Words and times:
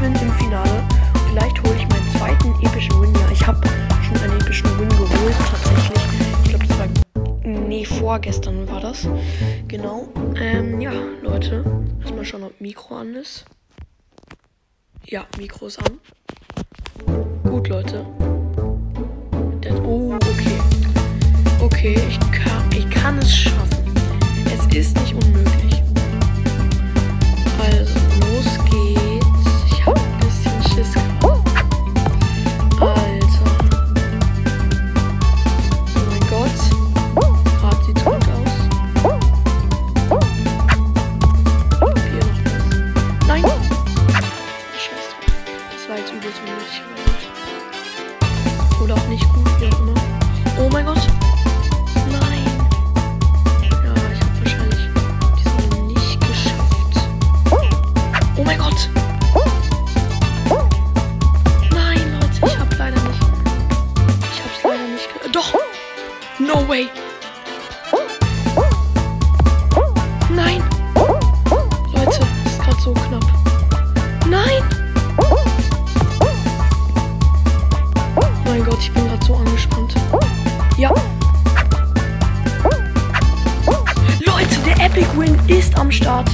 bin 0.00 0.14
im 0.14 0.32
Finale. 0.34 0.86
Vielleicht 1.28 1.62
hole 1.62 1.74
ich 1.76 1.88
meinen 1.88 2.10
zweiten 2.16 2.54
epischen 2.64 3.00
Win. 3.00 3.12
Ja, 3.14 3.30
ich 3.32 3.46
habe 3.46 3.60
schon 4.02 4.16
einen 4.22 4.40
epischen 4.40 4.78
Win 4.78 4.88
geholt, 4.88 5.34
tatsächlich. 5.50 6.02
Ich 6.44 6.50
glaube, 6.50 6.66
das 6.66 6.78
war. 6.78 6.86
Nee, 7.44 7.84
vorgestern 7.84 8.68
war 8.68 8.80
das. 8.80 9.08
Genau. 9.66 10.08
Ähm, 10.36 10.80
ja, 10.80 10.92
Leute. 11.22 11.64
Lass 12.02 12.12
mal 12.12 12.24
schauen, 12.24 12.44
ob 12.44 12.60
Mikro 12.60 12.96
an 12.96 13.14
ist. 13.14 13.44
Ja, 15.04 15.26
Mikro 15.36 15.66
ist 15.66 15.78
an. 15.78 15.98
Gut, 17.44 17.68
Leute. 17.68 18.06
Das, 19.60 19.74
oh, 19.80 20.14
okay. 20.14 20.58
Okay, 21.60 22.00
ich 22.08 22.18
kann, 22.30 22.70
ich 22.70 22.88
kann 22.90 23.18
es 23.18 23.34
schaffen. 23.34 23.94
Es 24.46 24.76
ist 24.76 24.96
nicht 25.00 25.14
unmöglich. 25.14 25.37
Das 46.28 46.38
unnötig, 46.40 46.82
glaube 46.94 47.10
ich. 48.68 48.82
Oder 48.82 48.94
auch 48.96 49.08
nicht 49.08 49.26
gut, 49.32 49.48
wie 49.60 49.66
auch 49.66 49.80
immer. 49.80 49.94
Oh 50.58 50.68
mein 50.70 50.84
Gott. 50.84 51.00
Nein. 52.12 52.44
Ja, 53.82 53.94
ich 54.12 54.20
habe 54.20 54.34
wahrscheinlich 54.42 54.82
die 55.38 55.44
Sonne 55.48 55.84
nicht 55.84 56.20
geschafft. 56.20 56.94
Oh 58.36 58.44
mein 58.44 58.58
Gott. 58.58 58.90
Nein, 61.70 62.12
Leute, 62.12 62.46
ich 62.46 62.58
habe 62.58 62.76
leider 62.76 63.00
nicht. 63.00 63.22
Ich 64.30 64.40
habe 64.42 64.76
leider 64.76 64.86
nicht. 64.86 65.08
Doch. 65.34 65.54
No 66.38 66.68
way. 66.68 66.90
Ja. 80.78 80.94
Leute, 84.24 84.60
der 84.64 84.86
Epic 84.86 85.08
Win 85.16 85.36
ist 85.48 85.76
am 85.76 85.90
Start. 85.90 86.30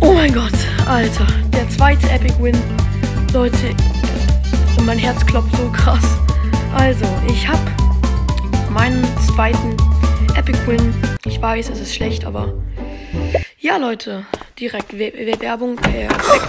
Oh 0.00 0.12
mein 0.14 0.34
Gott, 0.34 0.52
Alter. 0.88 1.28
Der 1.52 1.68
zweite 1.68 2.10
Epic 2.10 2.34
Win. 2.42 2.60
Leute, 3.32 3.76
und 4.76 4.84
mein 4.84 4.98
Herz 4.98 5.24
klopft 5.24 5.54
so 5.56 5.70
krass. 5.70 6.02
Also, 6.74 7.04
ich 7.28 7.46
habe 7.46 7.60
meinen 8.68 9.06
zweiten 9.28 9.76
Epic 10.36 10.58
Win. 10.66 10.92
Ich 11.24 11.40
weiß, 11.40 11.70
es 11.70 11.78
ist 11.78 11.94
schlecht, 11.94 12.24
aber 12.24 12.52
ja, 13.60 13.76
Leute, 13.76 14.26
direkt 14.58 14.92
We 14.92 15.12
We 15.14 15.40
Werbung, 15.40 15.76
perfekt. 15.76 16.48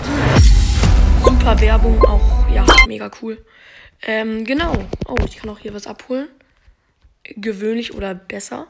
Super 1.24 1.62
Werbung, 1.62 2.04
auch 2.06 2.50
ja, 2.52 2.66
mega 2.88 3.12
cool. 3.22 3.38
Ähm, 4.02 4.46
genau. 4.46 4.74
Oh, 5.08 5.16
ich 5.28 5.36
kann 5.36 5.52
auch 5.52 5.60
hier 5.60 5.76
was 5.76 5.86
abholen. 5.86 6.28
Gewöhnlich 7.24 7.94
oder 7.94 8.16
besser. 8.16 8.68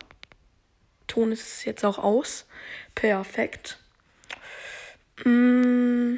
Ton 1.08 1.32
ist 1.32 1.66
jetzt 1.66 1.84
auch 1.84 1.98
aus. 1.98 2.46
Perfekt. 2.96 3.78
Mm, 5.24 6.16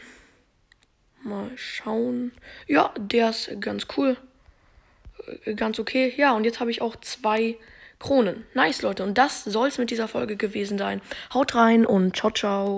mal 1.23 1.49
schauen. 1.55 2.31
Ja, 2.67 2.93
der 2.97 3.29
ist 3.29 3.49
ganz 3.59 3.87
cool. 3.97 4.17
Äh, 5.45 5.55
Ganz 5.55 5.79
okay. 5.79 6.13
Ja, 6.15 6.33
und 6.33 6.43
jetzt 6.43 6.59
habe 6.59 6.71
ich 6.71 6.81
auch 6.81 6.95
zwei 6.97 7.57
Kronen. 7.99 8.45
Nice, 8.53 8.81
Leute. 8.81 9.03
Und 9.03 9.17
das 9.17 9.43
soll 9.43 9.69
es 9.69 9.77
mit 9.77 9.89
dieser 9.89 10.07
Folge 10.07 10.35
gewesen 10.35 10.77
sein. 10.77 11.01
Haut 11.33 11.55
rein 11.55 11.85
und 11.85 12.15
ciao, 12.15 12.31
ciao. 12.31 12.71